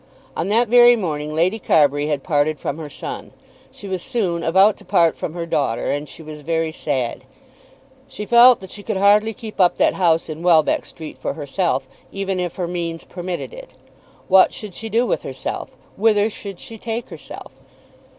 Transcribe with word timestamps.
On 0.35 0.47
that 0.49 0.67
very 0.67 0.95
morning 0.95 1.35
Lady 1.35 1.59
Carbury 1.59 2.07
had 2.07 2.23
parted 2.23 2.59
from 2.59 2.79
her 2.79 2.89
son. 2.89 3.33
She 3.71 3.87
was 3.87 4.01
soon 4.01 4.41
about 4.41 4.75
to 4.77 4.83
part 4.83 5.15
from 5.15 5.35
her 5.35 5.45
daughter, 5.45 5.91
and 5.91 6.09
she 6.09 6.23
was 6.23 6.41
very 6.41 6.71
sad. 6.71 7.23
She 8.07 8.25
felt 8.25 8.61
that 8.61 8.71
she 8.71 8.81
could 8.81 8.97
hardly 8.97 9.31
keep 9.35 9.61
up 9.61 9.77
that 9.77 9.93
house 9.93 10.27
in 10.27 10.41
Welbeck 10.41 10.85
Street 10.87 11.19
for 11.19 11.35
herself, 11.35 11.87
even 12.11 12.39
if 12.39 12.55
her 12.55 12.67
means 12.67 13.03
permitted 13.03 13.53
it. 13.53 13.69
What 14.27 14.51
should 14.53 14.73
she 14.73 14.89
do 14.89 15.05
with 15.05 15.21
herself? 15.21 15.69
Whither 15.95 16.31
should 16.31 16.59
she 16.59 16.79
take 16.79 17.09
herself? 17.09 17.51